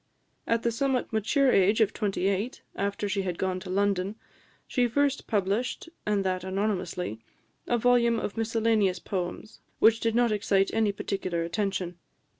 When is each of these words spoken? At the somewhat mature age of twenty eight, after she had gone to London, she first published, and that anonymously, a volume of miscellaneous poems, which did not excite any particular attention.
At 0.47 0.63
the 0.63 0.71
somewhat 0.71 1.13
mature 1.13 1.51
age 1.51 1.79
of 1.79 1.93
twenty 1.93 2.25
eight, 2.27 2.63
after 2.75 3.07
she 3.07 3.21
had 3.21 3.37
gone 3.37 3.59
to 3.59 3.69
London, 3.69 4.15
she 4.65 4.87
first 4.87 5.27
published, 5.27 5.89
and 6.07 6.25
that 6.25 6.43
anonymously, 6.43 7.19
a 7.67 7.77
volume 7.77 8.17
of 8.19 8.35
miscellaneous 8.35 8.97
poems, 8.97 9.59
which 9.77 9.99
did 9.99 10.15
not 10.15 10.31
excite 10.31 10.71
any 10.73 10.91
particular 10.91 11.43
attention. 11.43 11.99